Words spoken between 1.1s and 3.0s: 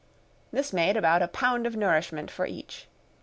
a pound of nourishment for each.